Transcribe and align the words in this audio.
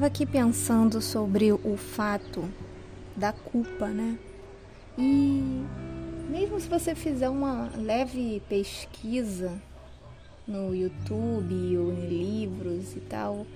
tava 0.00 0.06
aqui 0.06 0.24
pensando 0.24 0.98
sobre 1.02 1.52
o 1.52 1.76
fato 1.76 2.48
da 3.14 3.34
culpa, 3.34 3.88
né? 3.88 4.18
E 4.96 5.62
mesmo 6.30 6.58
se 6.58 6.66
você 6.66 6.94
fizer 6.94 7.28
uma 7.28 7.70
leve 7.76 8.40
pesquisa 8.48 9.60
no 10.48 10.74
YouTube 10.74 11.76
ou 11.76 11.92
em 11.92 12.06
livros 12.08 12.96
e 12.96 13.00
tal, 13.00 13.46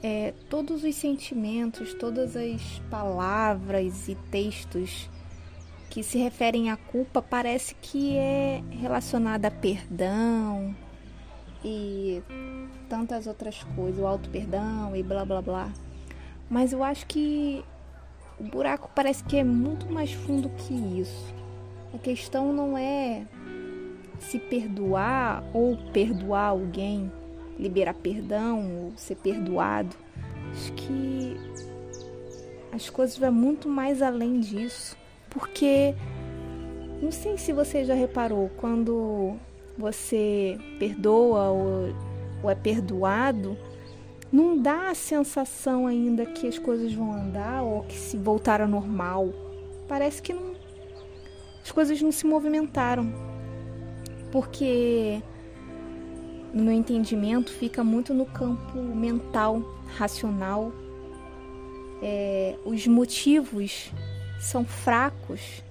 é, 0.00 0.34
todos 0.48 0.84
os 0.84 0.94
sentimentos, 0.94 1.92
todas 1.94 2.36
as 2.36 2.78
palavras 2.88 4.08
e 4.08 4.14
textos 4.30 5.10
que 5.90 6.04
se 6.04 6.16
referem 6.16 6.70
à 6.70 6.76
culpa 6.76 7.20
parece 7.20 7.74
que 7.74 8.16
é 8.16 8.62
relacionada 8.70 9.48
a 9.48 9.50
perdão 9.50 10.76
e 11.64 12.22
tantas 12.88 13.26
outras 13.26 13.64
coisas, 13.74 14.00
o 14.00 14.06
auto 14.06 14.30
perdão 14.30 14.94
e 14.94 15.02
blá 15.02 15.24
blá 15.24 15.42
blá. 15.42 15.72
Mas 16.50 16.72
eu 16.72 16.82
acho 16.82 17.06
que 17.06 17.64
o 18.38 18.44
buraco 18.44 18.90
parece 18.94 19.22
que 19.24 19.36
é 19.36 19.44
muito 19.44 19.90
mais 19.92 20.12
fundo 20.12 20.48
que 20.50 20.74
isso. 21.00 21.34
A 21.94 21.98
questão 21.98 22.52
não 22.52 22.76
é 22.76 23.26
se 24.20 24.38
perdoar 24.38 25.44
ou 25.52 25.76
perdoar 25.92 26.48
alguém, 26.48 27.10
liberar 27.58 27.94
perdão 27.94 28.84
ou 28.84 28.92
ser 28.96 29.16
perdoado. 29.16 29.96
Acho 30.52 30.72
que 30.72 31.36
as 32.72 32.88
coisas 32.88 33.18
vão 33.18 33.32
muito 33.32 33.68
mais 33.68 34.02
além 34.02 34.40
disso. 34.40 34.96
Porque 35.30 35.94
não 37.02 37.12
sei 37.12 37.36
se 37.36 37.52
você 37.52 37.84
já 37.84 37.94
reparou, 37.94 38.50
quando 38.56 39.36
você 39.76 40.58
perdoa 40.78 41.50
ou, 41.50 41.94
ou 42.42 42.50
é 42.50 42.54
perdoado, 42.54 43.56
não 44.30 44.58
dá 44.58 44.90
a 44.90 44.94
sensação 44.94 45.86
ainda 45.86 46.26
que 46.26 46.46
as 46.46 46.58
coisas 46.58 46.92
vão 46.92 47.12
andar 47.12 47.62
ou 47.62 47.82
que 47.82 47.94
se 47.94 48.16
voltar 48.16 48.60
ao 48.60 48.68
normal. 48.68 49.32
Parece 49.88 50.20
que 50.20 50.32
não, 50.34 50.54
as 51.62 51.72
coisas 51.72 52.00
não 52.02 52.12
se 52.12 52.26
movimentaram. 52.26 53.12
Porque 54.30 55.22
no 56.52 56.64
meu 56.64 56.72
entendimento 56.72 57.50
fica 57.50 57.82
muito 57.82 58.12
no 58.12 58.26
campo 58.26 58.78
mental, 58.78 59.62
racional. 59.96 60.72
É, 62.02 62.56
os 62.64 62.86
motivos 62.86 63.90
são 64.38 64.64
fracos. 64.64 65.62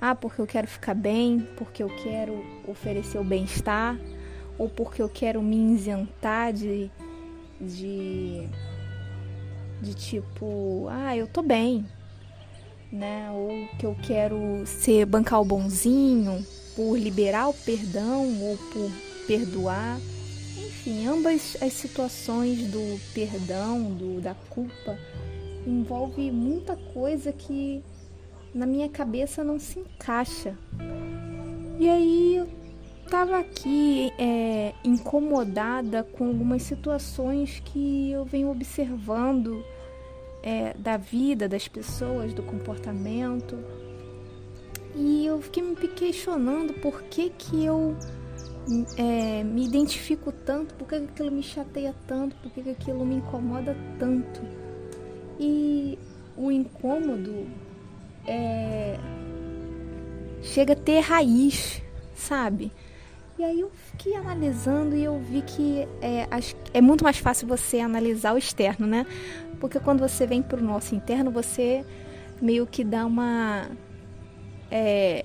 Ah, 0.00 0.14
porque 0.14 0.40
eu 0.40 0.46
quero 0.46 0.66
ficar 0.66 0.94
bem, 0.94 1.46
porque 1.58 1.82
eu 1.82 1.88
quero 2.02 2.42
oferecer 2.66 3.18
o 3.18 3.24
bem-estar, 3.24 3.98
ou 4.58 4.66
porque 4.66 5.02
eu 5.02 5.10
quero 5.10 5.42
me 5.42 5.74
isentar 5.74 6.54
de 6.54 6.90
de 7.60 8.48
de 9.82 9.94
tipo, 9.94 10.86
ah, 10.90 11.16
eu 11.16 11.26
tô 11.26 11.42
bem, 11.42 11.86
né? 12.92 13.30
Ou 13.30 13.66
que 13.78 13.86
eu 13.86 13.96
quero 14.02 14.64
ser 14.66 15.06
bancar 15.06 15.40
o 15.40 15.44
bonzinho 15.44 16.44
por 16.76 16.96
liberar 16.98 17.48
o 17.48 17.54
perdão 17.54 18.42
ou 18.42 18.56
por 18.56 18.90
perdoar. 19.26 19.98
Enfim, 20.58 21.06
ambas 21.06 21.56
as 21.60 21.72
situações 21.72 22.66
do 22.70 23.00
perdão, 23.14 23.92
do 23.94 24.20
da 24.20 24.34
culpa, 24.34 24.98
envolve 25.66 26.30
muita 26.30 26.76
coisa 26.76 27.32
que 27.32 27.82
na 28.54 28.66
minha 28.66 28.88
cabeça 28.88 29.42
não 29.44 29.58
se 29.58 29.78
encaixa. 29.78 30.54
E 31.78 31.88
aí 31.88 32.46
estava 33.10 33.38
aqui 33.38 34.12
é, 34.16 34.72
incomodada 34.84 36.04
com 36.04 36.28
algumas 36.28 36.62
situações 36.62 37.60
que 37.64 38.12
eu 38.12 38.24
venho 38.24 38.48
observando 38.48 39.64
é, 40.44 40.74
da 40.74 40.96
vida 40.96 41.48
das 41.48 41.66
pessoas, 41.66 42.32
do 42.32 42.44
comportamento. 42.44 43.58
E 44.94 45.26
eu 45.26 45.42
fiquei 45.42 45.60
me 45.60 45.74
questionando 45.74 46.72
por 46.74 47.02
que, 47.02 47.30
que 47.30 47.64
eu 47.64 47.96
é, 48.96 49.42
me 49.42 49.66
identifico 49.66 50.30
tanto, 50.30 50.72
por 50.74 50.86
que 50.86 50.94
aquilo 50.94 51.32
me 51.32 51.42
chateia 51.42 51.92
tanto, 52.06 52.36
por 52.36 52.52
que 52.52 52.70
aquilo 52.70 53.04
me 53.04 53.16
incomoda 53.16 53.76
tanto. 53.98 54.40
E 55.36 55.98
o 56.36 56.48
incômodo 56.48 57.44
é, 58.24 58.96
chega 60.42 60.74
a 60.74 60.76
ter 60.76 61.00
raiz, 61.00 61.82
sabe? 62.14 62.70
E 63.40 63.44
aí 63.44 63.60
eu 63.60 63.70
fiquei 63.70 64.14
analisando 64.16 64.94
e 64.94 65.02
eu 65.02 65.18
vi 65.18 65.40
que 65.40 65.88
é, 66.02 66.28
é 66.74 66.80
muito 66.82 67.02
mais 67.02 67.16
fácil 67.16 67.48
você 67.48 67.80
analisar 67.80 68.34
o 68.34 68.36
externo, 68.36 68.86
né? 68.86 69.06
Porque 69.58 69.80
quando 69.80 70.00
você 70.00 70.26
vem 70.26 70.42
para 70.42 70.60
o 70.60 70.62
nosso 70.62 70.94
interno, 70.94 71.30
você 71.30 71.82
meio 72.38 72.66
que 72.66 72.84
dá 72.84 73.06
uma. 73.06 73.66
É, 74.70 75.24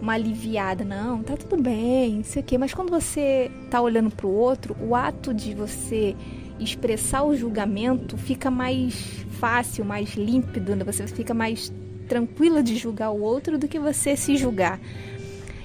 uma 0.00 0.14
aliviada, 0.14 0.84
não, 0.84 1.22
tá 1.22 1.36
tudo 1.36 1.62
bem, 1.62 2.16
não 2.16 2.24
sei 2.24 2.42
o 2.42 2.44
quê. 2.44 2.58
Mas 2.58 2.74
quando 2.74 2.90
você 2.90 3.52
tá 3.70 3.80
olhando 3.80 4.10
para 4.10 4.26
o 4.26 4.34
outro, 4.34 4.76
o 4.80 4.96
ato 4.96 5.32
de 5.32 5.54
você 5.54 6.16
expressar 6.58 7.22
o 7.22 7.36
julgamento 7.36 8.16
fica 8.16 8.50
mais 8.50 8.94
fácil, 9.38 9.84
mais 9.84 10.14
límpido, 10.14 10.74
né? 10.74 10.82
você 10.82 11.06
fica 11.06 11.32
mais 11.32 11.72
tranquila 12.08 12.64
de 12.64 12.76
julgar 12.76 13.10
o 13.10 13.20
outro 13.20 13.56
do 13.58 13.68
que 13.68 13.78
você 13.78 14.16
se 14.16 14.36
julgar. 14.36 14.80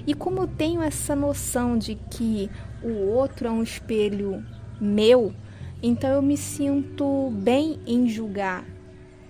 E 0.08 0.14
como 0.14 0.40
eu 0.40 0.48
tenho 0.48 0.82
essa 0.82 1.14
noção 1.14 1.78
de 1.78 1.96
que 1.96 2.50
o 2.82 3.10
outro 3.10 3.48
é 3.48 3.52
um 3.52 3.62
espelho 3.62 4.42
meu, 4.80 5.34
então 5.84 6.10
eu 6.10 6.22
me 6.22 6.38
sinto 6.38 7.30
bem 7.36 7.78
em 7.86 8.08
julgar 8.08 8.64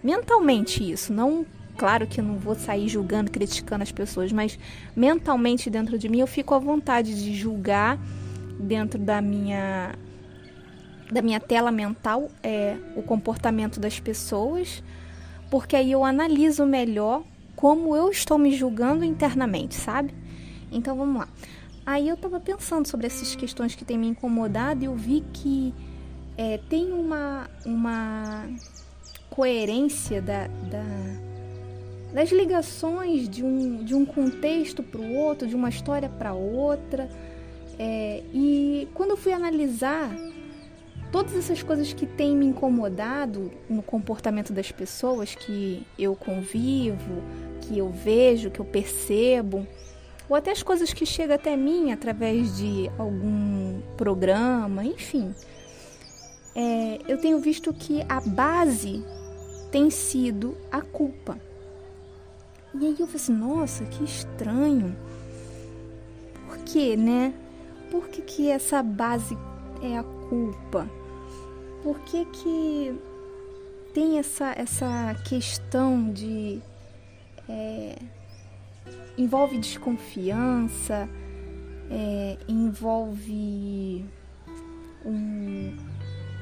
mentalmente 0.03 0.89
isso, 0.89 1.11
não 1.11 1.45
claro 1.75 2.07
que 2.07 2.21
eu 2.21 2.23
não 2.23 2.37
vou 2.37 2.55
sair 2.55 2.87
julgando, 2.87 3.31
criticando 3.31 3.83
as 3.83 3.91
pessoas, 3.91 4.31
mas 4.31 4.57
mentalmente 4.95 5.69
dentro 5.69 5.97
de 5.97 6.07
mim 6.07 6.19
eu 6.19 6.27
fico 6.27 6.53
à 6.53 6.59
vontade 6.59 7.23
de 7.23 7.33
julgar 7.33 7.99
dentro 8.59 8.99
da 8.99 9.19
minha 9.19 9.93
da 11.11 11.21
minha 11.21 11.39
tela 11.39 11.71
mental 11.71 12.29
é 12.43 12.77
o 12.95 13.01
comportamento 13.01 13.79
das 13.79 13.99
pessoas, 13.99 14.83
porque 15.49 15.75
aí 15.75 15.91
eu 15.91 16.03
analiso 16.03 16.65
melhor 16.65 17.23
como 17.55 17.95
eu 17.95 18.11
estou 18.11 18.37
me 18.37 18.55
julgando 18.55 19.03
internamente, 19.03 19.73
sabe? 19.73 20.13
Então 20.71 20.95
vamos 20.95 21.21
lá. 21.21 21.27
Aí 21.85 22.09
eu 22.09 22.15
estava 22.15 22.39
pensando 22.39 22.85
sobre 22.85 23.07
essas 23.07 23.35
questões 23.35 23.73
que 23.73 23.85
têm 23.85 23.97
me 23.97 24.07
incomodado 24.07 24.83
e 24.83 24.85
eu 24.85 24.95
vi 24.95 25.23
que 25.31 25.73
é, 26.37 26.59
tem 26.69 26.91
uma, 26.91 27.49
uma 27.65 28.45
coerência 29.29 30.21
da, 30.21 30.47
da, 30.47 30.83
das 32.13 32.29
ligações 32.31 33.29
de 33.29 33.43
um, 33.43 33.83
de 33.83 33.95
um 33.95 34.05
contexto 34.05 34.83
para 34.83 34.99
o 34.99 35.15
outro, 35.15 35.47
de 35.47 35.55
uma 35.55 35.69
história 35.69 36.09
para 36.09 36.33
outra. 36.33 37.09
É, 37.79 38.21
e 38.33 38.87
quando 38.93 39.11
eu 39.11 39.17
fui 39.17 39.31
analisar 39.31 40.09
todas 41.11 41.35
essas 41.35 41.63
coisas 41.63 41.93
que 41.93 42.05
têm 42.05 42.35
me 42.35 42.45
incomodado 42.45 43.51
no 43.69 43.81
comportamento 43.81 44.51
das 44.51 44.71
pessoas 44.71 45.35
que 45.35 45.85
eu 45.97 46.15
convivo, 46.15 47.23
que 47.61 47.77
eu 47.77 47.89
vejo, 47.89 48.51
que 48.51 48.59
eu 48.59 48.65
percebo, 48.65 49.65
ou 50.29 50.35
até 50.35 50.51
as 50.51 50.61
coisas 50.61 50.93
que 50.93 51.05
chegam 51.05 51.35
até 51.35 51.55
mim 51.55 51.91
através 51.91 52.57
de 52.57 52.89
algum 52.97 53.81
programa, 53.95 54.83
enfim. 54.83 55.33
É, 56.55 56.99
eu 57.07 57.17
tenho 57.17 57.39
visto 57.39 57.73
que 57.73 58.03
a 58.09 58.19
base 58.19 59.03
tem 59.71 59.89
sido 59.89 60.57
a 60.71 60.81
culpa. 60.81 61.39
E 62.73 62.85
aí 62.85 62.95
eu 62.99 63.07
falei 63.07 63.15
assim, 63.15 63.33
nossa, 63.33 63.85
que 63.85 64.03
estranho. 64.03 64.95
Por 66.45 66.57
quê, 66.59 66.97
né? 66.97 67.33
Por 67.89 68.07
que, 68.09 68.21
que 68.21 68.49
essa 68.49 68.83
base 68.83 69.37
é 69.81 69.97
a 69.97 70.03
culpa? 70.03 70.89
Por 71.83 71.99
que, 72.01 72.25
que 72.25 72.99
tem 73.93 74.19
essa, 74.19 74.53
essa 74.55 75.15
questão 75.27 76.11
de. 76.11 76.61
É, 77.47 77.95
envolve 79.17 79.57
desconfiança, 79.57 81.09
é, 81.89 82.37
envolve 82.47 84.05
um, 85.05 85.75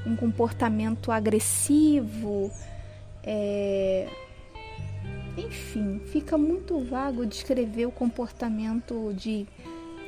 um 0.06 0.16
comportamento 0.16 1.12
agressivo, 1.12 2.52
é, 3.24 4.08
enfim, 5.38 6.00
fica 6.06 6.38
muito 6.38 6.80
vago 6.80 7.26
descrever 7.26 7.86
o 7.86 7.92
comportamento 7.92 9.14
de 9.14 9.48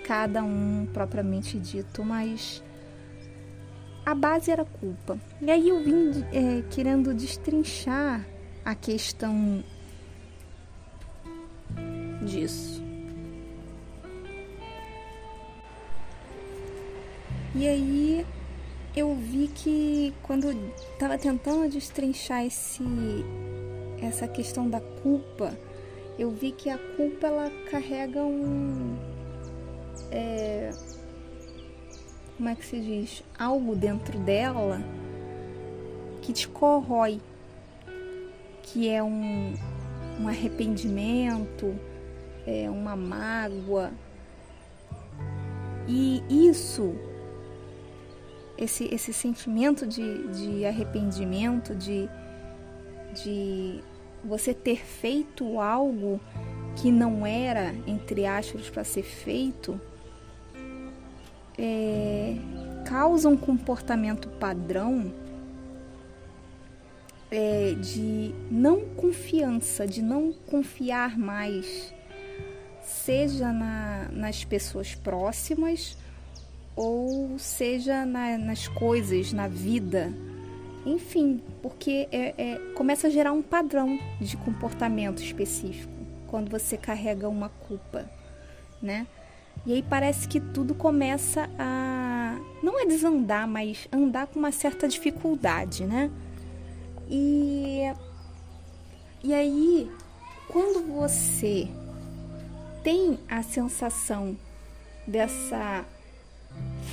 cada 0.05 0.43
um 0.43 0.87
propriamente 0.93 1.59
dito, 1.59 2.03
mas 2.03 2.63
a 4.05 4.15
base 4.15 4.49
era 4.49 4.63
culpa. 4.63 5.19
E 5.41 5.51
aí 5.51 5.67
eu 5.67 5.83
vim 5.83 6.23
é, 6.31 6.63
querendo 6.69 7.13
destrinchar 7.13 8.25
a 8.63 8.73
questão 8.73 9.63
disso. 12.27 12.83
E 17.55 17.67
aí 17.67 18.25
eu 18.95 19.15
vi 19.15 19.47
que 19.47 20.13
quando 20.21 20.51
estava 20.93 21.17
tentando 21.17 21.69
destrinchar 21.69 22.45
esse, 22.45 22.83
essa 24.01 24.27
questão 24.27 24.69
da 24.69 24.79
culpa, 24.79 25.57
eu 26.19 26.31
vi 26.31 26.51
que 26.51 26.69
a 26.69 26.77
culpa 26.77 27.27
ela 27.27 27.51
carrega 27.69 28.23
um. 28.23 28.95
É, 30.11 30.71
como 32.35 32.49
é 32.49 32.55
que 32.55 32.65
se 32.65 32.79
diz? 32.79 33.23
Algo 33.37 33.75
dentro 33.75 34.19
dela 34.19 34.79
que 36.21 36.33
te 36.33 36.47
corrói, 36.47 37.19
que 38.61 38.89
é 38.89 39.01
um, 39.01 39.53
um 40.19 40.27
arrependimento, 40.27 41.73
é 42.47 42.69
uma 42.69 42.95
mágoa. 42.95 43.91
E 45.87 46.23
isso 46.29 46.95
esse, 48.57 48.85
esse 48.85 49.13
sentimento 49.13 49.85
de, 49.85 50.27
de 50.29 50.65
arrependimento, 50.65 51.75
de, 51.75 52.09
de 53.13 53.79
você 54.23 54.53
ter 54.53 54.83
feito 54.83 55.59
algo 55.59 56.19
que 56.75 56.91
não 56.91 57.25
era, 57.25 57.73
entre 57.85 58.25
aspas, 58.25 58.69
para 58.69 58.83
ser 58.83 59.03
feito, 59.03 59.79
é, 61.57 62.35
causa 62.85 63.29
um 63.29 63.37
comportamento 63.37 64.27
padrão 64.29 65.11
é, 67.29 67.73
de 67.73 68.33
não 68.49 68.81
confiança, 68.81 69.87
de 69.87 70.01
não 70.01 70.31
confiar 70.31 71.17
mais, 71.17 71.93
seja 72.89 73.51
na, 73.51 74.07
nas 74.11 74.43
pessoas 74.43 74.95
próximas 74.95 75.97
ou 76.75 77.37
seja 77.39 78.05
na, 78.05 78.37
nas 78.37 78.67
coisas, 78.67 79.33
na 79.33 79.47
vida. 79.47 80.13
Enfim, 80.85 81.41
porque 81.61 82.07
é, 82.11 82.33
é, 82.37 82.55
começa 82.75 83.07
a 83.07 83.09
gerar 83.09 83.33
um 83.33 83.41
padrão 83.41 83.99
de 84.21 84.37
comportamento 84.37 85.21
específico 85.21 85.91
quando 86.27 86.49
você 86.49 86.77
carrega 86.77 87.27
uma 87.27 87.49
culpa, 87.49 88.09
né? 88.81 89.07
E 89.65 89.73
aí 89.73 89.83
parece 89.83 90.27
que 90.27 90.39
tudo 90.39 90.75
começa 90.75 91.49
a 91.57 92.37
não 92.61 92.79
é 92.79 92.85
desandar, 92.85 93.47
mas 93.47 93.87
andar 93.91 94.27
com 94.27 94.39
uma 94.39 94.51
certa 94.51 94.87
dificuldade, 94.87 95.83
né? 95.83 96.11
E 97.09 97.81
e 99.23 99.33
aí 99.33 99.91
quando 100.47 100.87
você 100.87 101.67
tem 102.83 103.19
a 103.27 103.43
sensação 103.43 104.37
dessa 105.05 105.85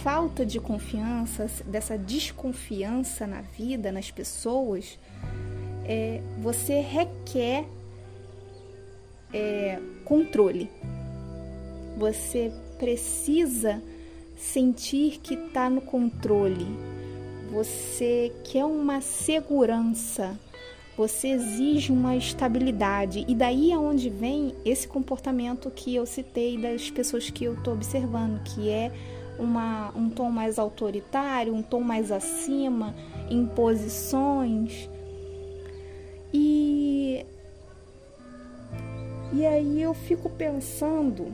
falta 0.02 0.44
de 0.44 0.60
confiança, 0.60 1.50
dessa 1.66 1.96
desconfiança 1.96 3.26
na 3.26 3.40
vida, 3.40 3.90
nas 3.90 4.10
pessoas, 4.10 4.98
é, 5.86 6.20
você 6.40 6.80
requer 6.80 7.66
é, 9.32 9.80
controle. 10.04 10.70
Você 11.96 12.52
precisa 12.78 13.82
sentir 14.36 15.20
que 15.20 15.34
está 15.34 15.70
no 15.70 15.80
controle. 15.80 16.66
Você 17.50 18.32
quer 18.44 18.64
uma 18.64 19.00
segurança. 19.00 20.38
Você 20.96 21.28
exige 21.28 21.92
uma 21.92 22.16
estabilidade. 22.16 23.24
E 23.26 23.34
daí 23.34 23.72
é 23.72 23.78
onde 23.78 24.08
vem 24.08 24.54
esse 24.64 24.86
comportamento 24.86 25.70
que 25.70 25.94
eu 25.94 26.06
citei 26.06 26.56
das 26.56 26.90
pessoas 26.90 27.30
que 27.30 27.44
eu 27.44 27.54
estou 27.54 27.74
observando, 27.74 28.42
que 28.44 28.68
é 28.68 28.92
uma, 29.38 29.92
um 29.96 30.08
tom 30.08 30.30
mais 30.30 30.58
autoritário, 30.58 31.52
um 31.52 31.62
tom 31.62 31.80
mais 31.80 32.12
acima, 32.12 32.94
imposições. 33.28 34.88
E, 36.32 37.26
e 39.32 39.44
aí 39.44 39.82
eu 39.82 39.94
fico 39.94 40.30
pensando 40.30 41.32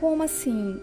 como 0.00 0.22
assim, 0.22 0.80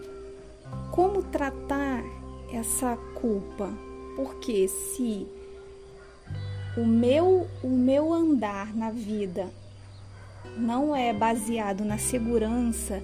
como 0.91 1.23
tratar 1.23 2.03
essa 2.51 2.97
culpa? 3.15 3.69
Porque 4.15 4.67
se 4.67 5.27
o 6.77 6.85
meu, 6.85 7.47
o 7.63 7.69
meu 7.69 8.13
andar 8.13 8.75
na 8.75 8.91
vida 8.91 9.49
não 10.57 10.95
é 10.95 11.13
baseado 11.13 11.83
na 11.83 11.97
segurança, 11.97 13.01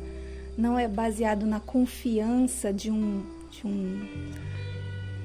não 0.58 0.78
é 0.78 0.88
baseado 0.88 1.46
na 1.46 1.60
confiança 1.60 2.74
de 2.74 2.92
um, 2.92 3.24
de 3.50 3.66
um, 3.66 4.08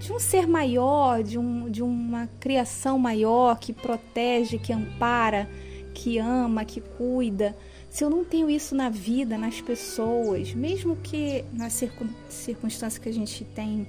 de 0.00 0.12
um 0.12 0.18
ser 0.18 0.46
maior, 0.46 1.22
de, 1.22 1.38
um, 1.38 1.68
de 1.70 1.82
uma 1.82 2.28
criação 2.40 2.98
maior 2.98 3.58
que 3.58 3.72
protege, 3.72 4.58
que 4.58 4.72
ampara, 4.72 5.48
que 5.94 6.18
ama, 6.18 6.64
que 6.64 6.80
cuida. 6.80 7.56
Se 7.90 8.04
eu 8.04 8.10
não 8.10 8.24
tenho 8.24 8.50
isso 8.50 8.74
na 8.74 8.88
vida, 8.88 9.38
nas 9.38 9.60
pessoas, 9.60 10.54
mesmo 10.54 10.96
que 10.96 11.44
nas 11.52 11.72
circun, 11.72 12.08
circunstâncias 12.28 12.98
que 12.98 13.08
a 13.08 13.12
gente 13.12 13.44
tem 13.44 13.86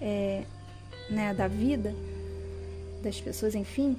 é, 0.00 0.44
né, 1.10 1.34
da 1.34 1.48
vida, 1.48 1.94
das 3.02 3.20
pessoas, 3.20 3.54
enfim, 3.54 3.96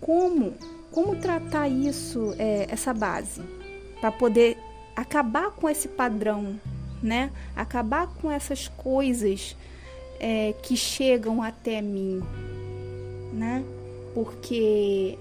como, 0.00 0.54
como 0.90 1.16
tratar 1.16 1.68
isso, 1.68 2.34
é, 2.38 2.66
essa 2.68 2.92
base, 2.92 3.40
para 4.00 4.10
poder 4.10 4.58
acabar 4.96 5.52
com 5.52 5.68
esse 5.68 5.86
padrão, 5.86 6.60
né? 7.02 7.30
Acabar 7.54 8.08
com 8.08 8.30
essas 8.30 8.66
coisas 8.68 9.56
é, 10.18 10.54
que 10.62 10.76
chegam 10.76 11.42
até 11.42 11.80
mim, 11.80 12.20
né? 13.32 13.64
Porque 14.14 15.18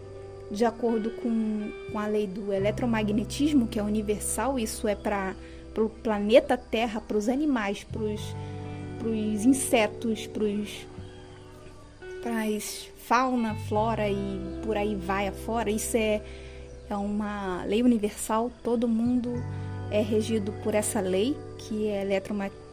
de 0.52 0.66
acordo 0.66 1.12
com, 1.12 1.72
com 1.92 1.98
a 1.98 2.08
lei 2.08 2.28
do 2.28 2.52
eletromagnetismo, 2.52 3.68
que 3.68 3.80
é 3.80 3.84
universal, 3.84 4.60
isso 4.60 4.88
é 4.88 4.96
para 4.96 5.34
o 5.78 5.88
planeta 5.88 6.58
Terra, 6.58 7.00
para 7.00 7.18
os 7.18 7.30
animais, 7.30 7.86
para 7.86 8.02
os 8.02 9.46
insetos, 9.46 10.28
para 10.28 10.44
as 12.30 12.90
fauna, 13.06 13.56
flora 13.68 14.10
e 14.10 14.40
por 14.64 14.78
aí 14.78 14.96
vai 14.96 15.28
afora. 15.28 15.70
Isso 15.70 15.98
é 15.98 16.22
é 16.92 16.96
uma 16.98 17.64
lei 17.64 17.82
universal, 17.82 18.52
todo 18.62 18.88
mundo 18.88 19.32
é 19.90 20.02
regido 20.02 20.52
por 20.64 20.76
essa 20.76 21.00
lei, 21.00 21.38
que 21.58 21.88
é 21.88 22.06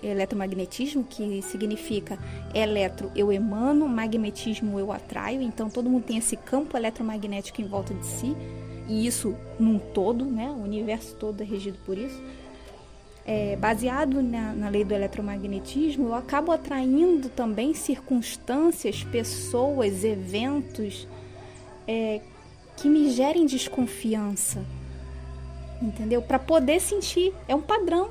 eletromagnetismo, 0.03 1.05
que 1.05 1.41
significa 1.43 2.19
eletro 2.55 3.11
eu 3.15 3.33
emano, 3.33 3.89
magnetismo 3.89 4.79
eu 4.79 4.91
atraio, 4.93 5.41
então 5.41 5.71
todo 5.71 5.89
mundo 5.89 6.05
tem 6.05 6.19
esse 6.19 6.37
campo 6.37 6.77
eletromagnético 6.77 7.61
em 7.61 7.67
volta 7.67 7.95
de 7.95 8.07
si, 8.07 8.37
e 8.89 9.07
isso 9.07 9.37
num 9.59 9.79
todo, 9.79 10.25
né? 10.25 10.51
o 10.51 10.63
universo 10.63 11.15
todo 11.15 11.43
é 11.43 11.45
regido 11.45 11.79
por 11.85 11.97
isso. 11.97 12.21
É, 13.31 13.57
baseado 13.57 14.23
na, 14.23 14.55
na 14.55 14.69
lei 14.71 14.85
do 14.85 14.95
eletromagnetismo, 14.95 16.09
eu 16.09 16.15
acabo 16.15 16.51
atraindo 16.51 17.29
também 17.29 17.75
circunstâncias, 17.75 19.05
pessoas, 19.05 20.03
eventos 20.03 21.07
é, 21.87 22.23
que 22.75 22.89
me 22.89 23.11
gerem 23.11 23.45
desconfiança, 23.45 24.65
entendeu? 25.83 26.23
Para 26.23 26.39
poder 26.39 26.81
sentir, 26.81 27.35
é 27.47 27.55
um 27.55 27.61
padrão. 27.61 28.11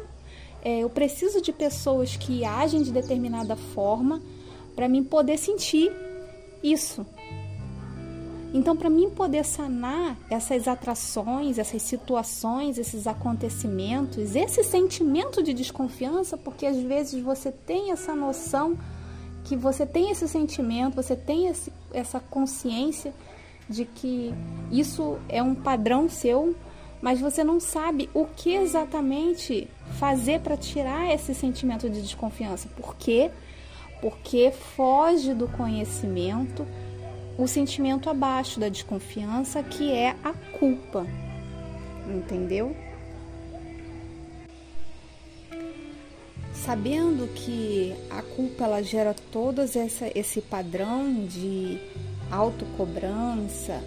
É, 0.64 0.82
eu 0.82 0.90
preciso 0.90 1.42
de 1.42 1.52
pessoas 1.52 2.16
que 2.16 2.46
agem 2.46 2.84
de 2.84 2.92
determinada 2.92 3.56
forma 3.56 4.22
para 4.76 4.88
mim 4.88 5.04
poder 5.04 5.40
sentir 5.40 5.92
isso. 6.62 7.04
Então, 8.54 8.76
para 8.78 8.90
mim 8.90 9.10
poder 9.10 9.44
sanar 9.44 10.18
essas 10.30 10.68
atrações, 10.68 11.58
essas 11.58 11.82
situações, 11.82 12.78
esses 12.78 13.06
acontecimentos, 13.06 14.36
esse 14.36 14.64
sentimento 14.64 15.44
de 15.44 15.54
desconfiança, 15.54 16.38
porque 16.38 16.66
às 16.66 16.78
vezes 16.78 17.22
você 17.22 17.52
tem 17.52 17.92
essa 17.92 18.16
noção 18.16 18.78
que 19.44 19.56
você 19.56 19.86
tem 19.86 20.12
esse 20.12 20.28
sentimento, 20.28 20.96
você 20.96 21.16
tem 21.16 21.48
esse, 21.48 21.72
essa 21.94 22.20
consciência 22.20 23.14
de 23.70 23.86
que 23.86 24.34
isso 24.72 25.18
é 25.28 25.44
um 25.44 25.54
padrão 25.54 26.10
seu, 26.10 26.56
mas 27.02 27.20
você 27.20 27.44
não 27.44 27.60
sabe 27.60 28.10
o 28.14 28.26
que 28.26 28.54
exatamente 28.54 29.70
fazer 30.00 30.40
para 30.40 30.58
tirar 30.58 31.14
esse 31.14 31.34
sentimento 31.36 31.90
de 31.90 32.02
desconfiança. 32.02 32.68
Por 32.76 32.96
quê? 32.96 33.30
Porque 34.02 34.52
foge 34.52 35.34
do 35.34 35.48
conhecimento 35.48 36.66
o 37.38 37.48
sentimento 37.48 38.10
abaixo 38.10 38.60
da 38.60 38.68
desconfiança, 38.68 39.62
que 39.62 39.92
é 39.92 40.16
a 40.24 40.34
culpa. 40.34 41.06
Entendeu? 42.08 42.76
Sabendo 46.54 47.28
que 47.34 47.96
a 48.10 48.22
culpa 48.22 48.64
ela 48.64 48.82
gera 48.82 49.14
todo 49.32 49.62
essa, 49.62 50.12
esse 50.16 50.42
padrão 50.42 51.26
de 51.26 51.78
autocobrança, 52.32 53.82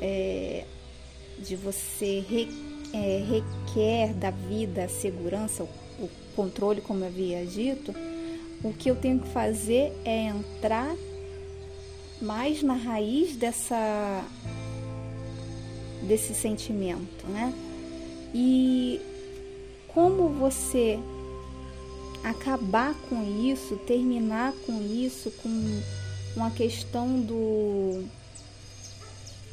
é, 0.00 0.64
de 1.38 1.56
você 1.56 2.20
re, 2.20 2.48
é, 2.92 3.24
requer 3.28 4.14
da 4.14 4.30
vida 4.30 4.84
a 4.84 4.88
segurança, 4.88 5.64
o, 5.64 5.68
o 6.04 6.10
controle, 6.34 6.80
como 6.80 7.00
eu 7.00 7.08
havia 7.08 7.44
dito, 7.44 7.94
o 8.62 8.72
que 8.72 8.90
eu 8.90 8.96
tenho 8.96 9.18
que 9.18 9.28
fazer 9.28 9.92
é 10.04 10.28
entrar 10.28 10.94
mais 12.20 12.62
na 12.62 12.74
raiz 12.74 13.36
dessa 13.36 14.24
desse 16.02 16.34
sentimento, 16.34 17.26
né? 17.26 17.52
E 18.34 19.00
como 19.88 20.28
você 20.28 20.98
acabar 22.22 22.94
com 23.08 23.22
isso, 23.48 23.76
terminar 23.86 24.52
com 24.66 24.82
isso, 24.82 25.30
com 25.42 25.48
uma 26.36 26.50
questão 26.50 27.20
do 27.20 28.04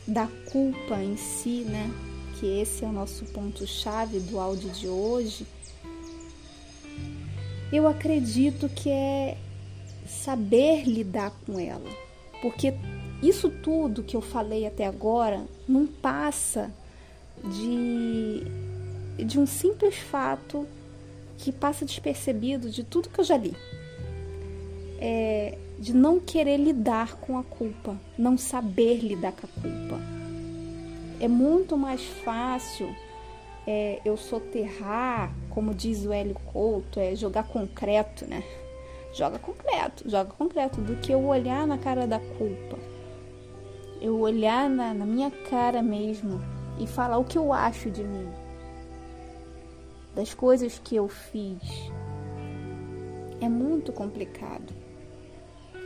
da 0.07 0.27
culpa 0.51 1.01
em 1.01 1.15
si, 1.15 1.61
né? 1.61 1.89
Que 2.39 2.59
esse 2.61 2.83
é 2.83 2.87
o 2.87 2.91
nosso 2.91 3.25
ponto 3.25 3.65
chave 3.65 4.19
do 4.19 4.39
áudio 4.39 4.69
de 4.71 4.87
hoje. 4.87 5.47
Eu 7.71 7.87
acredito 7.87 8.67
que 8.69 8.89
é 8.89 9.37
saber 10.05 10.83
lidar 10.83 11.31
com 11.45 11.59
ela, 11.59 11.89
porque 12.43 12.73
isso 13.21 13.49
tudo 13.49 14.03
que 14.03 14.17
eu 14.17 14.21
falei 14.21 14.67
até 14.67 14.85
agora 14.85 15.45
não 15.65 15.87
passa 15.87 16.69
de, 17.41 18.43
de 19.23 19.39
um 19.39 19.45
simples 19.45 19.95
fato 19.95 20.67
que 21.37 21.53
passa 21.53 21.85
despercebido 21.85 22.69
de 22.69 22.83
tudo 22.83 23.07
que 23.07 23.17
eu 23.17 23.23
já 23.23 23.37
li. 23.37 23.55
É, 24.99 25.57
de 25.79 25.93
não 25.93 26.19
querer 26.19 26.57
lidar 26.57 27.15
com 27.15 27.37
a 27.37 27.43
culpa, 27.43 27.95
não 28.17 28.37
saber 28.37 28.97
lidar 28.97 29.31
com 29.31 29.47
a 29.47 29.61
culpa. 29.61 30.01
É 31.21 31.29
muito 31.29 31.77
mais 31.77 32.03
fácil 32.03 32.93
é, 33.65 34.01
eu 34.03 34.17
soterrar, 34.17 35.33
como 35.49 35.73
diz 35.73 36.05
o 36.05 36.11
Hélio 36.11 36.35
Couto, 36.51 36.99
é 36.99 37.15
jogar 37.15 37.43
concreto, 37.43 38.25
né? 38.25 38.43
Joga 39.13 39.37
concreto, 39.39 40.09
joga 40.09 40.31
concreto, 40.31 40.81
do 40.81 40.95
que 40.97 41.11
eu 41.11 41.23
olhar 41.25 41.67
na 41.67 41.77
cara 41.77 42.07
da 42.07 42.19
culpa 42.19 42.93
eu 44.03 44.19
olhar 44.19 44.69
na, 44.69 44.93
na 44.93 45.05
minha 45.05 45.31
cara 45.31 45.81
mesmo 45.81 46.41
e 46.77 46.85
falar 46.85 47.17
o 47.17 47.23
que 47.23 47.37
eu 47.37 47.53
acho 47.53 47.89
de 47.89 48.03
mim, 48.03 48.27
das 50.13 50.33
coisas 50.33 50.77
que 50.77 50.93
eu 50.93 51.07
fiz, 51.07 51.89
é 53.39 53.47
muito 53.47 53.93
complicado. 53.93 54.73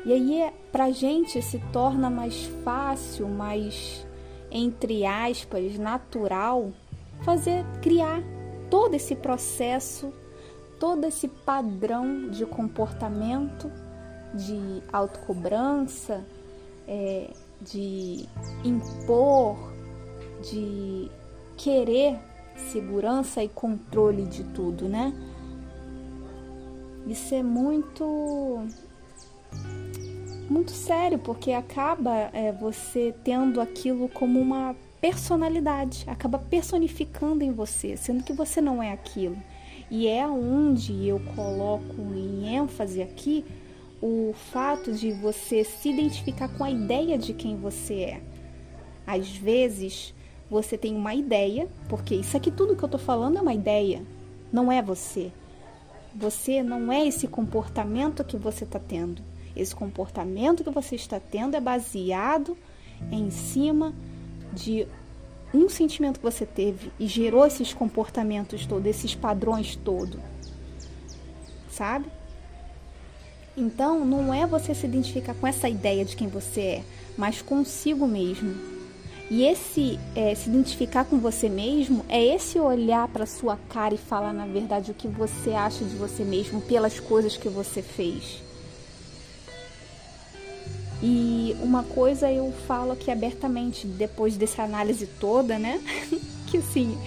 E 0.04 0.12
aí, 0.12 0.42
é, 0.42 0.52
pra 0.72 0.90
gente, 0.90 1.40
se 1.44 1.60
torna 1.72 2.10
mais 2.10 2.46
fácil, 2.64 3.28
mais, 3.28 4.04
entre 4.50 5.06
aspas, 5.06 5.78
natural, 5.78 6.72
fazer, 7.24 7.64
criar 7.84 8.24
todo 8.68 8.96
esse 8.96 9.16
processo, 9.16 10.12
todo 10.80 11.06
esse 11.06 11.28
padrão 11.28 12.30
de 12.30 12.46
comportamento, 12.46 13.72
de 14.34 14.82
autocobrança, 14.92 16.26
é, 16.88 17.32
de 17.62 18.28
impor, 18.64 19.58
de 20.50 21.10
querer 21.56 22.20
segurança 22.56 23.44
e 23.44 23.50
controle 23.50 24.26
de 24.26 24.44
tudo, 24.44 24.88
né? 24.88 25.14
Isso 27.08 27.34
é 27.34 27.44
muito 27.44 28.66
muito 30.50 30.72
sério, 30.72 31.20
porque 31.20 31.52
acaba 31.52 32.14
é, 32.34 32.52
você 32.52 33.14
tendo 33.24 33.60
aquilo 33.60 34.08
como 34.10 34.40
uma 34.40 34.76
personalidade, 35.02 36.06
acaba 36.08 36.40
personificando 36.40 37.44
em 37.44 37.52
você, 37.52 37.96
sendo 37.98 38.24
que 38.24 38.34
você 38.34 38.62
não 38.62 38.82
é 38.82 38.92
aquilo. 38.92 39.38
E 39.89 40.08
é 40.08 40.27
onde 40.27 41.08
eu 41.08 41.20
coloco 41.36 42.01
em 42.13 42.56
ênfase 42.56 43.01
aqui 43.01 43.46
o 44.01 44.34
fato 44.51 44.91
de 44.91 45.12
você 45.12 45.63
se 45.63 45.89
identificar 45.89 46.50
com 46.50 46.63
a 46.63 46.70
ideia 46.70 47.17
de 47.17 47.34
quem 47.34 47.56
você 47.56 47.94
é. 47.94 48.22
Às 49.06 49.29
vezes 49.29 50.13
você 50.50 50.77
tem 50.77 50.96
uma 50.96 51.13
ideia, 51.13 51.67
porque 51.89 52.15
isso 52.15 52.36
aqui 52.36 52.51
tudo 52.51 52.75
que 52.75 52.84
eu 52.84 52.89
tô 52.89 52.98
falando 52.98 53.38
é 53.38 53.41
uma 53.41 53.53
ideia, 53.53 54.03
não 54.51 54.72
é 54.72 54.82
você. 54.82 55.32
Você 56.15 56.63
não 56.63 56.91
é 56.91 57.06
esse 57.08 57.27
comportamento 57.27 58.24
que 58.24 58.38
você 58.38 58.63
está 58.63 58.79
tendo. 58.79 59.22
Esse 59.56 59.75
comportamento 59.75 60.63
que 60.63 60.70
você 60.70 60.96
está 60.96 61.20
tendo 61.20 61.56
é 61.56 61.62
baseado 61.62 62.58
em 63.12 63.29
cima 63.29 63.94
de 64.53 64.88
um 65.54 65.70
sentimento 65.70 66.20
que 66.20 66.25
você 66.25 66.46
teve 66.46 66.92
e 67.00 67.08
gerou 67.08 67.46
esses 67.46 67.74
comportamentos 67.74 68.66
todos, 68.66 68.88
esses 68.88 69.16
padrões 69.16 69.75
todos. 69.75 70.20
Sabe? 71.70 72.06
Então, 73.56 74.06
não 74.06 74.34
é 74.34 74.46
você 74.46 74.75
se 74.75 74.86
identificar 74.86 75.34
com 75.34 75.48
essa 75.48 75.68
ideia 75.68 76.06
de 76.06 76.16
quem 76.16 76.27
você 76.27 76.62
é, 76.62 76.84
mas 77.18 77.42
consigo 77.42 78.08
mesmo. 78.08 78.56
E 79.30 79.44
esse 79.44 80.00
é, 80.16 80.34
se 80.36 80.50
identificar 80.50 81.04
com 81.04 81.18
você 81.18 81.50
mesmo 81.50 82.06
é 82.08 82.24
esse 82.24 82.60
olhar 82.60 83.08
para 83.10 83.25
sua 83.25 83.58
cara 83.68 83.94
e 83.94 83.98
falar 83.98 84.32
na 84.32 84.46
verdade 84.46 84.92
o 84.92 84.94
que 84.94 85.08
você 85.08 85.51
acha 85.51 85.84
de 85.84 85.96
você 85.96 86.24
mesmo 86.24 86.62
pelas 86.62 87.00
coisas 87.00 87.36
que 87.36 87.50
você 87.50 87.82
fez. 87.82 88.47
E 91.01 91.56
uma 91.62 91.84
coisa 91.84 92.32
eu 92.32 92.51
falo 92.68 92.92
aqui 92.92 93.12
abertamente 93.12 93.86
depois 93.86 94.36
dessa 94.36 94.63
análise 94.63 95.06
toda, 95.20 95.60
né? 95.60 95.80
que 96.48 96.58
assim, 96.58 96.98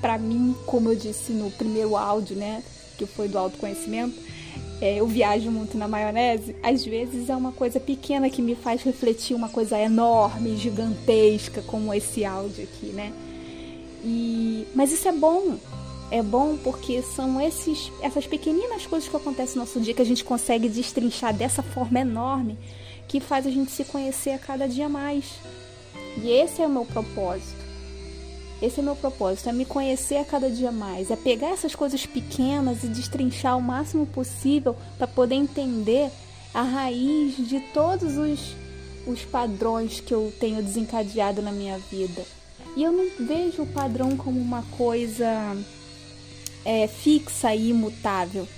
para 0.00 0.16
mim, 0.18 0.54
como 0.66 0.90
eu 0.90 0.96
disse 0.96 1.32
no 1.32 1.50
primeiro 1.50 1.96
áudio, 1.96 2.36
né, 2.36 2.62
que 2.96 3.06
foi 3.06 3.28
do 3.28 3.38
autoconhecimento, 3.38 4.14
é, 4.80 5.00
eu 5.00 5.06
viajo 5.06 5.50
muito 5.50 5.76
na 5.76 5.88
maionese, 5.88 6.54
às 6.62 6.84
vezes 6.84 7.28
é 7.28 7.36
uma 7.36 7.52
coisa 7.52 7.80
pequena 7.80 8.28
que 8.28 8.42
me 8.42 8.54
faz 8.54 8.82
refletir 8.82 9.34
uma 9.34 9.48
coisa 9.48 9.78
enorme, 9.78 10.56
gigantesca, 10.56 11.62
como 11.62 11.92
esse 11.92 12.24
áudio 12.24 12.64
aqui, 12.64 12.86
né? 12.86 13.12
E, 14.04 14.66
mas 14.74 14.92
isso 14.92 15.08
é 15.08 15.12
bom. 15.12 15.56
É 16.10 16.22
bom 16.22 16.58
porque 16.62 17.00
são 17.00 17.40
esses, 17.40 17.90
essas 18.02 18.26
pequeninas 18.26 18.86
coisas 18.86 19.08
que 19.08 19.16
acontecem 19.16 19.56
no 19.56 19.62
nosso 19.62 19.80
dia 19.80 19.94
que 19.94 20.02
a 20.02 20.06
gente 20.06 20.22
consegue 20.22 20.68
destrinchar 20.68 21.32
dessa 21.34 21.62
forma 21.62 22.00
enorme 22.00 22.58
que 23.08 23.20
faz 23.20 23.46
a 23.46 23.50
gente 23.50 23.70
se 23.70 23.84
conhecer 23.84 24.30
a 24.30 24.38
cada 24.38 24.68
dia 24.68 24.88
mais. 24.88 25.24
E 26.22 26.30
esse 26.30 26.62
é 26.62 26.66
o 26.66 26.70
meu 26.70 26.84
propósito. 26.84 27.64
Esse 28.62 28.80
é 28.80 28.82
meu 28.82 28.96
propósito, 28.96 29.48
é 29.48 29.52
me 29.52 29.64
conhecer 29.64 30.16
a 30.16 30.24
cada 30.24 30.48
dia 30.48 30.70
mais, 30.72 31.10
é 31.10 31.16
pegar 31.16 31.50
essas 31.50 31.74
coisas 31.74 32.06
pequenas 32.06 32.82
e 32.82 32.88
destrinchar 32.88 33.58
o 33.58 33.62
máximo 33.62 34.06
possível 34.06 34.76
para 34.96 35.06
poder 35.06 35.34
entender 35.34 36.10
a 36.54 36.62
raiz 36.62 37.36
de 37.36 37.60
todos 37.74 38.16
os, 38.16 38.56
os 39.06 39.22
padrões 39.24 40.00
que 40.00 40.14
eu 40.14 40.32
tenho 40.38 40.62
desencadeado 40.62 41.42
na 41.42 41.50
minha 41.50 41.78
vida. 41.78 42.22
E 42.76 42.82
eu 42.82 42.92
não 42.92 43.26
vejo 43.26 43.62
o 43.62 43.66
padrão 43.66 44.16
como 44.16 44.40
uma 44.40 44.62
coisa 44.78 45.56
é, 46.64 46.86
fixa 46.86 47.54
e 47.54 47.70
imutável 47.70 48.48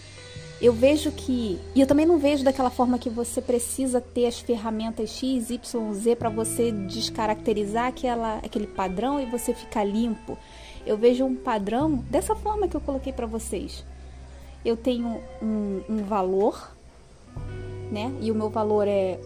eu 0.61 0.73
vejo 0.73 1.13
que. 1.13 1.59
E 1.75 1.81
eu 1.81 1.87
também 1.87 2.07
não 2.07 2.19
vejo 2.19 2.43
daquela 2.43 2.71
forma 2.71 2.99
que 2.99 3.11
você 3.11 3.43
precisa 3.43 4.01
ter 4.01 4.27
as 4.27 4.41
ferramentas 4.41 5.11
X, 5.11 5.51
Y, 5.51 5.93
Z 5.93 6.17
para 6.17 6.31
você 6.31 6.73
descaracterizar 6.73 7.89
aquela, 7.89 8.39
aquele 8.39 8.67
padrão 8.67 9.21
e 9.21 9.27
você 9.27 9.53
ficar 9.53 9.85
limpo. 9.85 10.39
Eu 10.87 10.97
vejo 10.97 11.25
um 11.25 11.35
padrão 11.35 11.97
dessa 12.11 12.35
forma 12.35 12.69
que 12.69 12.77
eu 12.77 12.81
coloquei 12.81 13.13
para 13.13 13.27
vocês. 13.27 13.85
Eu 14.65 14.77
tenho 14.77 15.21
um, 15.43 15.83
um, 15.89 15.97
valor, 16.05 16.75
né? 17.91 18.13
E 18.23 18.31
o 18.31 18.35
meu 18.35 18.49
valor 18.49 18.89
é, 18.89 19.21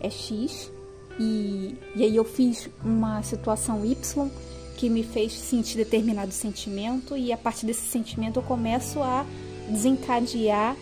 é 0.00 0.10
X. 0.10 0.72
E, 1.20 1.76
e 1.94 2.02
aí 2.02 2.16
eu 2.16 2.24
fiz 2.24 2.68
uma 2.84 3.22
situação 3.22 3.84
Y 3.84 4.30
que 4.76 4.90
me 4.90 5.04
fez 5.04 5.34
sentir 5.34 5.76
determinado 5.76 6.32
sentimento, 6.32 7.16
e 7.16 7.32
a 7.32 7.36
partir 7.36 7.66
desse 7.66 7.86
sentimento 7.86 8.40
eu 8.40 8.42
começo 8.42 9.00
a 9.00 9.24
desencadear 9.68 10.76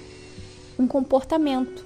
um 0.79 0.87
comportamento. 0.87 1.85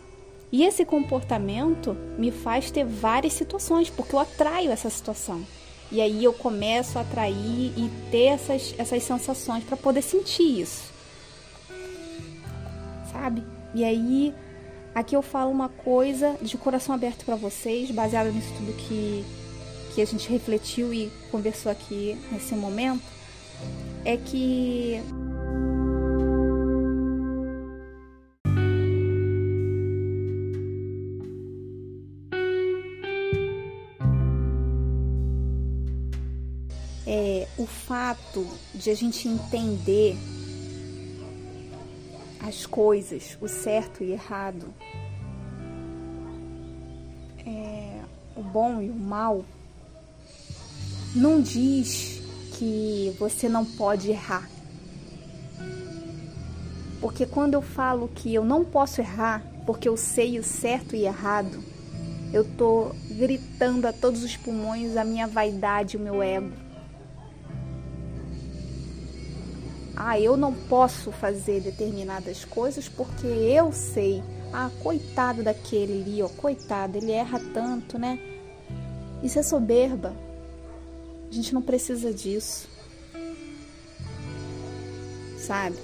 E 0.53 0.63
esse 0.63 0.85
comportamento 0.85 1.97
me 2.17 2.31
faz 2.31 2.71
ter 2.71 2.85
várias 2.85 3.33
situações, 3.33 3.91
porque 3.91 4.15
eu 4.15 4.21
atraio 4.21 4.71
essa 4.71 4.89
situação. 4.89 5.45
E 5.91 6.01
aí 6.01 6.25
eu 6.25 6.33
começo 6.33 6.99
a 6.99 7.03
atrair 7.03 7.73
e 7.77 7.91
ter 8.11 8.27
essas, 8.27 8.75
essas 8.79 9.03
sensações 9.03 9.65
para 9.65 9.77
poder 9.77 10.03
sentir 10.03 10.61
isso. 10.61 10.93
Sabe? 13.13 13.45
E 13.75 13.85
aí, 13.85 14.33
aqui 14.95 15.17
eu 15.17 15.23
falo 15.23 15.51
uma 15.51 15.69
coisa 15.69 16.37
de 16.41 16.57
coração 16.57 16.95
aberto 16.95 17.25
para 17.25 17.37
vocês, 17.37 17.91
baseada 17.91 18.31
nisso 18.31 18.53
tudo 18.57 18.73
que, 18.75 19.25
que 19.95 20.03
a 20.03 20.05
gente 20.05 20.29
refletiu 20.29 20.95
e 20.95 21.11
conversou 21.31 21.71
aqui 21.71 22.17
nesse 22.31 22.55
momento. 22.55 23.03
É 24.05 24.17
que 24.17 25.03
fato 37.95 38.45
de 38.75 38.91
a 38.91 38.95
gente 38.97 39.29
entender 39.29 40.17
as 42.41 42.67
coisas, 42.67 43.39
o 43.41 43.47
certo 43.47 44.03
e 44.03 44.11
errado, 44.11 44.67
é, 47.47 48.01
o 48.35 48.43
bom 48.43 48.83
e 48.83 48.91
o 48.91 48.95
mal, 48.97 49.45
não 51.15 51.41
diz 51.41 52.21
que 52.59 53.15
você 53.17 53.49
não 53.49 53.65
pode 53.65 54.11
errar. 54.11 54.51
Porque 57.01 57.25
quando 57.25 57.55
eu 57.55 57.63
falo 57.63 58.09
que 58.09 58.35
eu 58.35 58.45
não 58.45 58.65
posso 58.65 59.01
errar, 59.01 59.41
porque 59.65 59.89
eu 59.89 59.97
sei 59.97 60.37
o 60.41 60.43
certo 60.43 60.97
e 60.97 61.05
errado, 61.05 61.63
eu 62.33 62.45
tô 62.45 62.91
gritando 63.09 63.87
a 63.87 63.93
todos 63.93 64.25
os 64.25 64.37
pulmões 64.37 64.97
a 64.97 65.05
minha 65.05 65.29
vaidade, 65.29 65.97
o 65.97 66.01
meu 66.01 66.21
ego. 66.21 66.64
Ah, 70.07 70.21
eu 70.21 70.37
não 70.37 70.53
posso 70.53 71.11
fazer 71.11 71.63
determinadas 71.63 72.45
coisas 72.45 72.87
porque 72.87 73.27
eu 73.27 73.73
sei. 73.73 74.23
Ah, 74.53 74.71
coitado 74.83 75.43
daquele 75.43 76.03
ali, 76.03 76.23
ó, 76.23 76.29
coitado, 76.29 76.99
ele 76.99 77.11
erra 77.11 77.41
tanto, 77.55 77.99
né? 77.99 78.19
Isso 79.23 79.39
é 79.39 79.43
soberba. 79.43 80.15
A 81.31 81.33
gente 81.33 81.55
não 81.55 81.63
precisa 81.63 82.13
disso. 82.13 82.69
Sabe? 85.39 85.79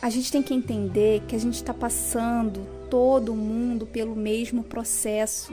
A 0.00 0.08
gente 0.10 0.30
tem 0.30 0.44
que 0.44 0.54
entender 0.54 1.24
que 1.26 1.34
a 1.34 1.40
gente 1.40 1.56
está 1.56 1.74
passando 1.74 2.60
todo 2.88 3.34
mundo 3.34 3.84
pelo 3.84 4.14
mesmo 4.14 4.62
processo. 4.62 5.52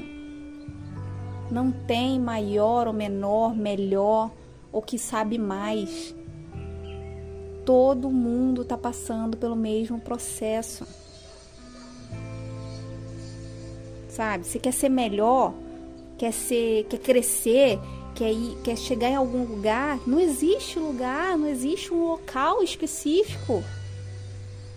Não 1.50 1.72
tem 1.72 2.20
maior 2.20 2.88
ou 2.88 2.94
menor, 2.94 3.56
melhor 3.56 4.30
ou 4.72 4.82
que 4.82 4.98
sabe 4.98 5.38
mais. 5.38 6.16
Todo 7.66 8.10
mundo 8.10 8.62
está 8.62 8.78
passando 8.78 9.38
pelo 9.38 9.56
mesmo 9.56 10.00
processo. 10.00 10.86
Sabe? 14.10 14.46
Você 14.46 14.58
quer 14.58 14.74
ser 14.74 14.90
melhor, 14.90 15.54
quer 16.18 16.32
ser, 16.32 16.86
quer 16.86 17.00
crescer, 17.00 17.80
quer 18.16 18.32
ir, 18.32 18.58
quer 18.64 18.76
chegar 18.76 19.10
em 19.10 19.16
algum 19.16 19.44
lugar, 19.44 20.00
não 20.08 20.20
existe 20.20 20.80
lugar, 20.80 21.38
não 21.38 21.48
existe 21.48 21.94
um 21.94 22.08
local 22.08 22.64
específico. 22.64 23.64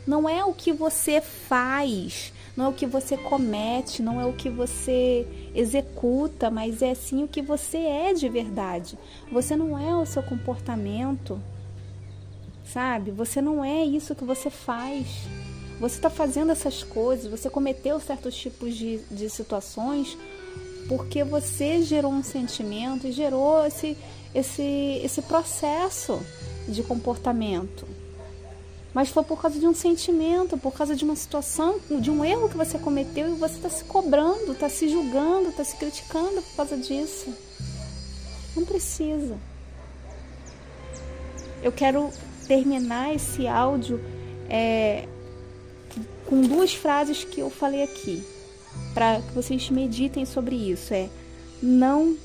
Não 0.06 0.28
é 0.28 0.44
o 0.44 0.52
que 0.52 0.72
você 0.72 1.20
faz, 1.20 2.32
não 2.56 2.66
é 2.66 2.68
o 2.68 2.72
que 2.72 2.86
você 2.86 3.16
comete, 3.16 4.02
não 4.02 4.20
é 4.20 4.26
o 4.26 4.32
que 4.32 4.48
você 4.48 5.26
executa, 5.54 6.50
mas 6.50 6.82
é 6.82 6.94
sim 6.94 7.24
o 7.24 7.28
que 7.28 7.40
você 7.40 7.78
é 7.78 8.12
de 8.12 8.28
verdade. 8.28 8.98
Você 9.30 9.56
não 9.56 9.78
é 9.78 9.94
o 9.94 10.04
seu 10.04 10.22
comportamento, 10.22 11.40
sabe? 12.64 13.10
Você 13.10 13.40
não 13.40 13.64
é 13.64 13.84
isso 13.84 14.14
que 14.14 14.24
você 14.24 14.50
faz. 14.50 15.06
Você 15.78 15.96
está 15.96 16.10
fazendo 16.10 16.52
essas 16.52 16.82
coisas, 16.82 17.30
você 17.30 17.48
cometeu 17.48 17.98
certos 18.00 18.36
tipos 18.36 18.74
de, 18.74 18.98
de 19.10 19.30
situações 19.30 20.18
porque 20.88 21.22
você 21.22 21.82
gerou 21.82 22.12
um 22.12 22.22
sentimento 22.22 23.06
e 23.06 23.12
gerou 23.12 23.64
esse, 23.64 23.96
esse, 24.34 25.00
esse 25.04 25.22
processo 25.22 26.20
de 26.68 26.82
comportamento 26.82 27.86
mas 28.92 29.08
foi 29.08 29.22
por 29.22 29.40
causa 29.40 29.58
de 29.58 29.66
um 29.66 29.74
sentimento, 29.74 30.58
por 30.58 30.72
causa 30.72 30.96
de 30.96 31.04
uma 31.04 31.14
situação, 31.14 31.78
de 32.00 32.10
um 32.10 32.24
erro 32.24 32.48
que 32.48 32.56
você 32.56 32.78
cometeu 32.78 33.28
e 33.28 33.38
você 33.38 33.54
está 33.56 33.68
se 33.68 33.84
cobrando, 33.84 34.52
está 34.52 34.68
se 34.68 34.88
julgando, 34.88 35.50
está 35.50 35.62
se 35.62 35.76
criticando 35.76 36.42
por 36.42 36.56
causa 36.56 36.76
disso. 36.76 37.32
Não 38.56 38.64
precisa. 38.64 39.36
Eu 41.62 41.70
quero 41.70 42.10
terminar 42.48 43.14
esse 43.14 43.46
áudio 43.46 44.00
é, 44.48 45.06
com 46.26 46.40
duas 46.40 46.74
frases 46.74 47.22
que 47.22 47.40
eu 47.40 47.50
falei 47.50 47.84
aqui, 47.84 48.24
para 48.92 49.20
que 49.20 49.32
vocês 49.32 49.70
meditem 49.70 50.24
sobre 50.26 50.56
isso. 50.56 50.92
É 50.92 51.08
não 51.62 52.16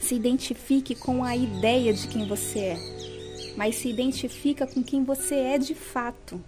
se 0.00 0.14
identifique 0.14 0.94
com 0.94 1.24
a 1.24 1.36
ideia 1.36 1.92
de 1.92 2.06
quem 2.08 2.26
você 2.26 2.58
é 2.58 3.01
mas 3.56 3.76
se 3.76 3.88
identifica 3.88 4.66
com 4.66 4.82
quem 4.82 5.04
você 5.04 5.34
é 5.34 5.58
de 5.58 5.74
fato. 5.74 6.40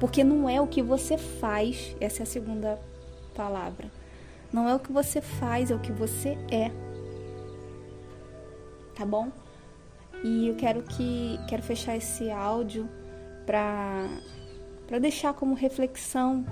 Porque 0.00 0.24
não 0.24 0.48
é 0.48 0.60
o 0.60 0.66
que 0.66 0.82
você 0.82 1.16
faz, 1.16 1.96
essa 2.00 2.22
é 2.22 2.24
a 2.24 2.26
segunda 2.26 2.80
palavra. 3.34 3.90
Não 4.52 4.68
é 4.68 4.74
o 4.74 4.78
que 4.78 4.92
você 4.92 5.20
faz, 5.20 5.70
é 5.70 5.74
o 5.74 5.78
que 5.78 5.92
você 5.92 6.36
é. 6.50 6.70
Tá 8.94 9.06
bom? 9.06 9.30
E 10.24 10.48
eu 10.48 10.54
quero 10.56 10.82
que 10.82 11.38
quero 11.48 11.62
fechar 11.62 11.96
esse 11.96 12.30
áudio 12.30 12.88
para 13.46 14.08
para 14.86 14.98
deixar 14.98 15.32
como 15.32 15.54
reflexão 15.54 16.44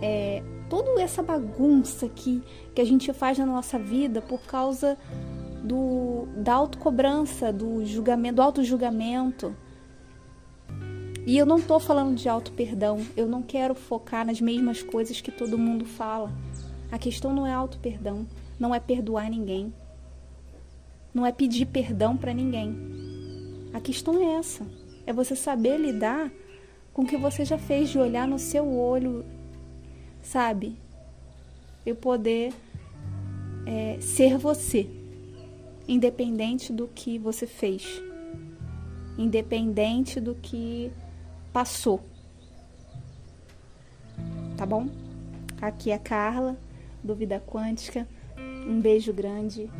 é, 0.00 0.42
toda 0.68 1.00
essa 1.02 1.22
bagunça 1.22 2.08
que, 2.08 2.42
que 2.74 2.80
a 2.80 2.84
gente 2.84 3.12
faz 3.12 3.38
na 3.38 3.46
nossa 3.46 3.76
vida 3.76 4.22
por 4.22 4.40
causa 4.42 4.96
do, 5.68 6.26
da 6.34 6.54
autocobrança, 6.54 7.52
do 7.52 7.84
julgamento, 7.84 8.36
do 8.36 8.42
auto-julgamento. 8.42 9.54
E 11.26 11.36
eu 11.36 11.44
não 11.44 11.58
estou 11.58 11.78
falando 11.78 12.16
de 12.16 12.26
auto-perdão, 12.26 13.04
eu 13.14 13.28
não 13.28 13.42
quero 13.42 13.74
focar 13.74 14.24
nas 14.24 14.40
mesmas 14.40 14.82
coisas 14.82 15.20
que 15.20 15.30
todo 15.30 15.58
mundo 15.58 15.84
fala. 15.84 16.32
A 16.90 16.98
questão 16.98 17.34
não 17.34 17.46
é 17.46 17.52
auto-perdão, 17.52 18.26
não 18.58 18.74
é 18.74 18.80
perdoar 18.80 19.28
ninguém, 19.28 19.72
não 21.12 21.26
é 21.26 21.30
pedir 21.30 21.66
perdão 21.66 22.16
para 22.16 22.32
ninguém. 22.32 22.74
A 23.74 23.80
questão 23.80 24.18
é 24.22 24.38
essa: 24.38 24.66
é 25.06 25.12
você 25.12 25.36
saber 25.36 25.76
lidar 25.76 26.32
com 26.94 27.02
o 27.02 27.06
que 27.06 27.18
você 27.18 27.44
já 27.44 27.58
fez, 27.58 27.90
de 27.90 27.98
olhar 27.98 28.26
no 28.26 28.38
seu 28.38 28.66
olho, 28.66 29.22
sabe? 30.22 30.78
Eu 31.84 31.94
poder 31.94 32.54
é, 33.66 33.98
ser 34.00 34.38
você 34.38 34.97
independente 35.88 36.72
do 36.72 36.86
que 36.86 37.18
você 37.18 37.46
fez, 37.46 38.02
independente 39.16 40.20
do 40.20 40.34
que 40.34 40.92
passou. 41.52 42.04
Tá 44.56 44.66
bom? 44.66 44.88
Aqui 45.60 45.90
é 45.90 45.94
a 45.94 45.98
Carla, 45.98 46.56
do 47.02 47.14
Vida 47.14 47.42
Quântica. 47.44 48.06
Um 48.68 48.80
beijo 48.80 49.12
grande 49.12 49.70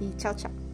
e 0.00 0.16
tchau, 0.16 0.34
tchau. 0.34 0.67